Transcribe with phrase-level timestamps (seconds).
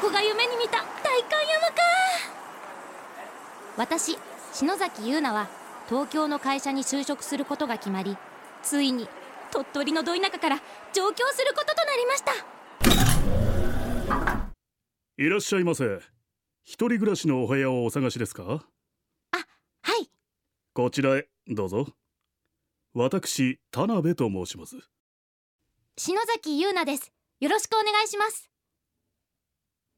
[0.00, 1.74] こが夢に見た代官山か
[3.76, 4.18] 私
[4.52, 5.48] 篠崎優奈は
[5.88, 8.16] 東京の会社に就職することが決まり
[8.62, 9.08] ついに
[9.50, 10.56] 鳥取のど田舎から
[10.92, 12.32] 上京することとなりました。
[15.16, 15.98] いらっしゃいませ。
[16.62, 18.42] 一人暮らしのお部屋をお探しですか？
[18.42, 18.60] は
[20.00, 20.08] い。
[20.72, 21.86] こちらへどうぞ。
[22.94, 24.76] 私田辺と申します。
[25.96, 27.12] 篠崎優奈です。
[27.40, 28.49] よろしくお願いします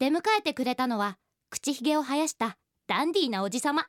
[0.03, 1.17] 出迎えてくれたのは
[1.49, 3.87] 口ひげを生やしたダンディーなおじさま。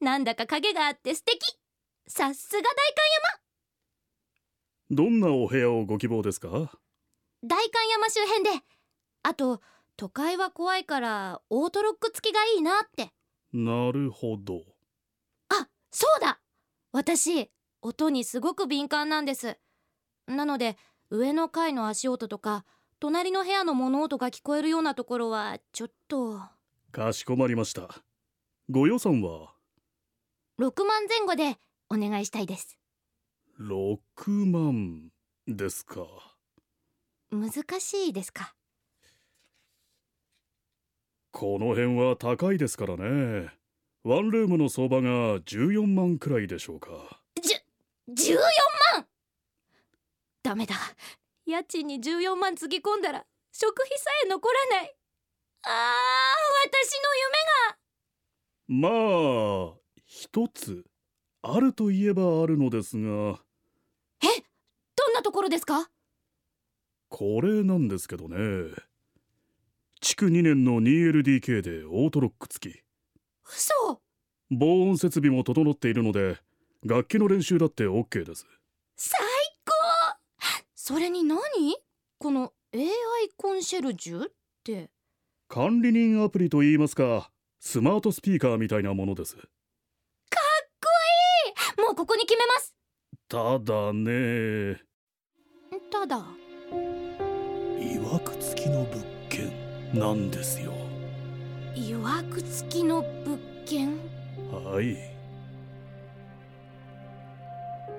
[0.00, 1.58] なんだか影があって素敵。
[2.06, 2.70] さすが代
[4.90, 6.48] どんなお部屋をご希望ですか？
[6.48, 6.68] 官
[7.42, 8.50] 代官山周辺で。
[9.24, 9.60] あと
[9.96, 13.10] 都会は怖いからオートロック付きがいいなって。
[13.52, 14.62] なるほど。
[15.48, 16.38] あそうだ。
[16.92, 17.50] 私
[17.82, 19.58] 音にすごく敏感なんです。
[20.28, 20.76] なので
[21.10, 22.64] 上の階の足音とか
[23.00, 26.40] 隣の部屋の物音が聞こえるようなところはちょっと。
[26.90, 27.88] かしこまりました。
[28.68, 29.52] ご予算は
[30.58, 31.58] ？6万前後で
[31.90, 32.76] お願いしたいです。
[33.60, 33.98] 6
[34.46, 35.10] 万
[35.46, 36.06] ですか。
[37.30, 38.54] 難しいですか？
[41.30, 43.50] この辺は高いですからね。
[44.02, 46.88] ワンルームの相場が14万くらいでしょうか。
[47.40, 48.38] じゅ14
[48.96, 49.06] 万？
[50.42, 50.74] ダメだ
[51.50, 54.94] 家賃に14万つぎ込んだら食費さえ残らない。
[55.64, 55.72] あー
[56.68, 56.92] 私
[58.76, 58.90] の夢が。
[58.90, 60.84] まあ一つ
[61.42, 63.40] あるといえばあるのですが。
[64.22, 64.26] え
[64.94, 65.90] どんなところですか？
[67.08, 68.36] これなんですけどね。
[70.00, 72.82] 築2年の 2LDK でオートロック付き。
[73.44, 74.02] 嘘。
[74.50, 76.36] 防音設備も整っているので
[76.84, 78.46] 楽器の練習だって OK です
[80.88, 81.38] それに何？
[82.18, 82.88] この AI
[83.36, 84.28] コンシェルジュっ
[84.64, 84.88] て。
[85.46, 87.28] 管理人アプリといいますか
[87.60, 89.36] スマートスピーカーみたいなものです。
[89.36, 89.42] も
[91.92, 92.74] うここに決めます。
[93.28, 94.80] ただね。
[95.90, 96.24] ただ。
[97.78, 99.52] いわく付きの物件
[99.92, 100.72] なんですよ。
[101.74, 103.94] いわく付きの物件？
[104.50, 104.96] はい。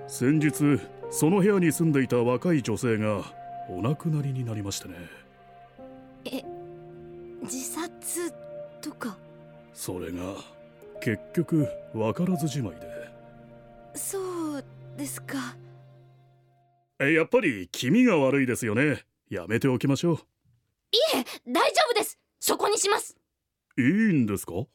[0.08, 3.24] 先日その部屋に住んでいた若い女性が
[3.70, 4.96] お亡くなりになりましてね。
[7.44, 8.32] 自殺
[8.82, 9.18] とか？
[9.74, 10.36] それが
[11.02, 12.88] 結局分からずじまいで。
[13.96, 14.20] そ
[14.58, 14.64] う
[14.98, 15.56] ですか。
[17.00, 19.04] えやっぱり気味が悪いですよね。
[19.30, 20.16] やめておきましょう。
[20.16, 20.18] い
[21.16, 22.20] え大丈夫です。
[22.40, 23.18] そこにします。
[23.78, 24.54] いいんですか？
[24.54, 24.68] は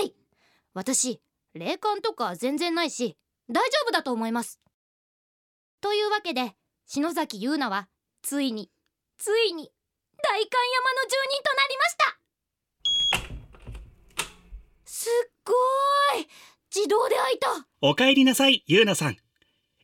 [0.00, 0.14] い。
[0.74, 1.20] 私
[1.54, 3.16] 霊感とか全然ないし
[3.48, 4.60] 大丈夫だと思います
[5.84, 6.54] というわけで
[6.86, 7.88] 篠崎優奈は
[8.22, 8.70] ついに
[9.18, 9.70] ついに
[10.22, 12.16] 代官山の住人となりました。
[14.86, 16.28] すっごーい
[16.74, 17.68] 自動で開いた。
[17.82, 19.18] お帰りなさい、ゆうなさん。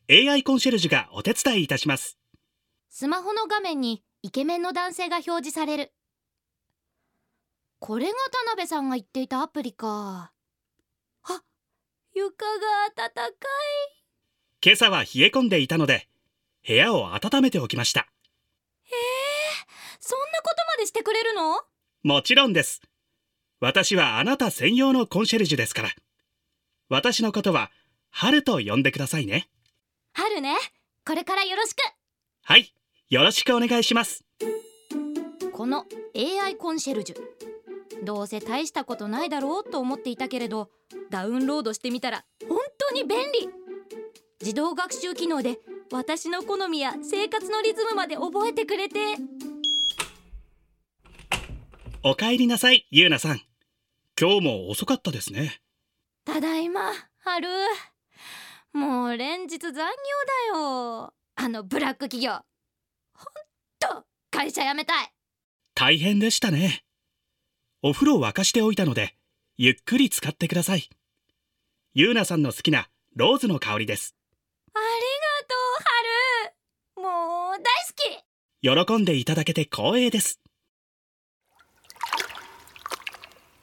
[0.09, 2.17] AI コンシェルジュがお手伝いいたします。
[2.89, 5.93] スマホの画面にイケメンの男性が表示される。
[7.77, 8.13] これが
[8.45, 10.31] 田辺さんが言っていたアプリか。
[11.25, 11.43] あ
[12.15, 14.00] 床が暖かい
[14.63, 16.07] 今朝は冷え込んでいたので、
[16.67, 18.05] 部屋を温めておきました。
[19.99, 21.55] そんなことまでしてくれるの？
[22.03, 22.79] もちろんです。
[23.59, 25.89] 私はあなた専用のコンシェルジュですから。
[26.89, 27.71] 私のことは、
[28.11, 29.49] 春と呼んでくださいね。
[30.13, 30.55] 春ね
[31.07, 31.79] これからよろしく
[32.43, 32.71] はい、
[33.09, 34.23] よろしくお願いします。
[35.53, 35.85] この
[36.15, 37.17] AI コンシェルジュ
[38.03, 40.69] どうせ大したことないだろうと思っていたけれど
[41.09, 42.57] ダウンロードしてみたら本
[42.89, 43.49] 当に便利
[44.41, 45.59] 自動学習機能で
[45.91, 48.97] 私の好みや生活のリズムまで覚えてくれて
[52.03, 53.41] お帰りなさい、ゆうなさん。
[54.19, 55.61] 今日も遅かったですね。
[56.25, 57.47] ただいま春
[58.73, 59.87] もう連日残業だ
[60.59, 62.41] よあのブラック企業ほん
[63.79, 65.11] と会社辞めたい
[65.75, 66.83] 大変でしたね。
[67.83, 69.15] お風呂沸かしておいたので、
[69.57, 70.89] ゆっくり使ってください。
[71.93, 74.15] ゆうなさんの好きなローズの香りです。
[74.73, 74.89] ありが
[75.47, 75.55] と
[77.03, 78.23] う春もう大好き
[78.63, 80.39] 喜んでいただけて光栄です。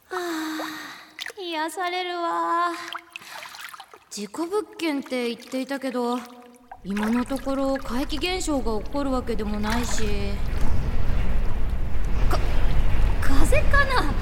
[0.08, 2.72] はあ癒されるわ。
[4.10, 6.18] 事故物件って言っていたけど
[6.82, 10.02] 今のところ怪奇現象が起こるわけでもないし。
[12.28, 12.38] か
[13.20, 14.12] 風かな？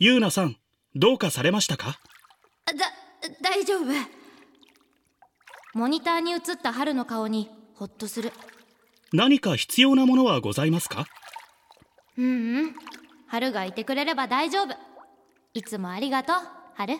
[0.00, 0.56] ゆうなさん、
[0.96, 2.00] どうかされましたか？
[2.66, 2.74] だ
[3.40, 4.17] 大丈夫
[5.74, 8.32] モニターに映った春の顔にホッとする。
[9.12, 11.06] 何か必要なものはございますか？
[12.16, 12.74] うんうん。
[13.26, 14.74] 春がいてくれれば大丈夫。
[15.54, 16.36] いつもありがとう
[16.74, 16.94] 春。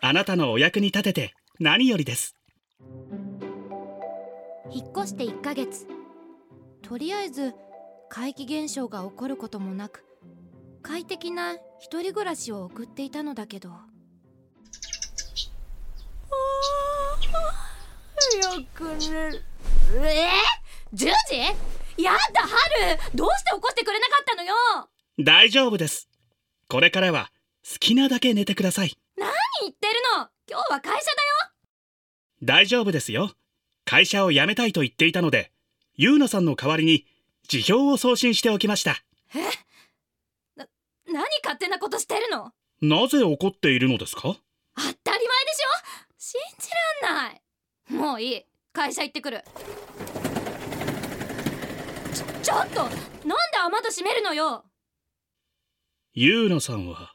[0.00, 2.34] あなたのお役に立てて何よりです。
[4.72, 5.86] 引っ越して1ヶ月。
[6.82, 7.54] とりあえず
[8.08, 10.04] 怪奇現象が起こることもなく
[10.82, 13.70] 快適な一人暮らしを送っていたのだけど
[18.36, 19.44] よく寝る
[19.94, 22.02] えー、10時？
[22.02, 22.98] やだ春。
[23.14, 24.54] どうして起こしてくれなかったのよ。
[25.18, 26.08] 大丈夫です。
[26.68, 27.30] これからは
[27.68, 28.96] 好きなだけ寝てください。
[29.16, 29.30] 何
[29.62, 30.28] 言ってるの？
[30.48, 31.02] 今日は会社だよ。
[32.42, 33.32] 大丈夫ですよ。
[33.84, 35.50] 会社を辞めたいと言っていたので
[35.96, 37.06] ゆうなさんの代わりに
[37.48, 38.96] 辞表を送信しておきました。
[39.34, 39.40] え？
[40.56, 40.66] な
[41.06, 42.52] 何勝手なことしてるの？
[42.80, 44.22] なぜ怒っているのですか？
[44.22, 44.42] 当たり
[44.76, 46.16] 前でしょ。
[46.16, 46.70] 信じ
[47.02, 47.42] らんない
[47.90, 48.42] もういい。
[48.72, 49.42] 会社行ってくる。
[52.14, 52.94] ちょちょっとなんで
[53.66, 54.64] 雨戸閉めるのよ。
[56.12, 57.12] ゆうなさんは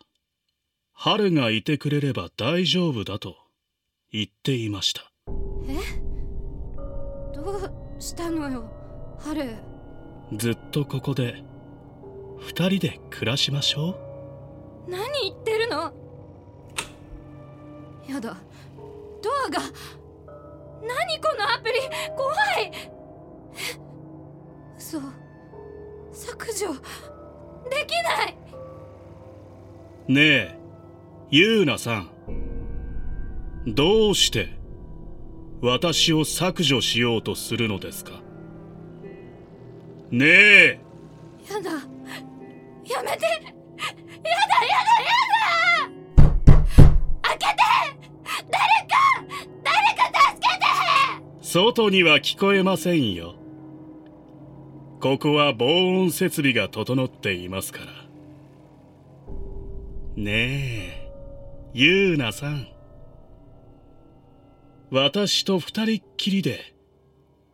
[0.93, 3.35] 春がいてくれれば大丈夫だと
[4.11, 5.11] 言っていました。
[7.33, 8.69] どうしたのよ
[9.19, 9.55] 春。
[10.33, 11.43] ずっとここで
[12.39, 13.97] 二人で暮らしましょ
[14.89, 15.93] 何言ってるの？
[18.09, 18.37] やだ。
[19.21, 19.59] ドアが
[20.87, 21.79] 何このアプリ？
[22.15, 22.71] 怖い。
[22.73, 22.91] え
[24.77, 24.99] 嘘。
[26.11, 26.73] 削除
[27.69, 28.37] できない。
[30.07, 30.57] うねえ
[31.31, 32.09] ゆうなさん。
[33.67, 34.49] どうして
[35.61, 38.21] 私を削除しようとするのですか？
[40.11, 40.79] ねえ
[41.49, 41.71] やだ。
[42.85, 43.54] やめて
[51.55, 53.35] 外には聞こえませんよ。
[54.99, 57.85] ここは防音設備が整っていますから。
[60.17, 61.11] ねえ
[61.73, 62.67] ゆうなさん。
[64.91, 66.75] 私と二人っきりで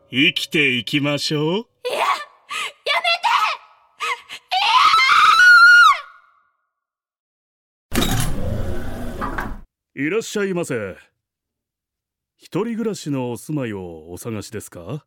[0.09, 1.53] 生きていきましょう。
[1.53, 1.57] い
[1.93, 1.99] や
[9.93, 11.10] やいらっしゃいませ
[12.53, 15.05] 一人暮らしのお住まいをお探しですか？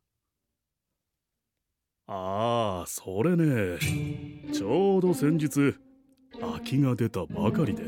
[2.07, 3.77] ああそれね。
[4.51, 5.75] ちょうど先日
[6.41, 7.83] 空きが出たばかりで。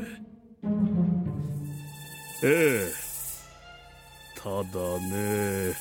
[2.43, 2.91] ええ。
[4.39, 4.59] ただ
[4.99, 5.73] ね。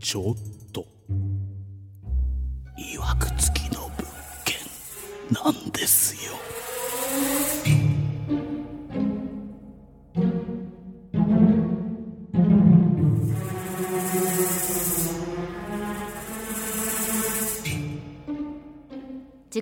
[0.00, 0.34] ちょっ
[0.72, 0.86] と。
[2.78, 3.92] いわくつきの物
[4.46, 4.56] 件
[5.44, 6.32] なんですよ。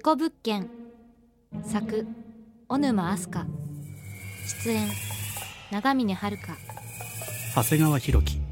[0.06, 0.70] 事故物件。
[1.64, 1.80] 作
[2.68, 3.44] 小沼飛鳥
[4.46, 4.88] 出演
[5.72, 6.16] 長峰遥。
[7.56, 8.45] 長谷川博己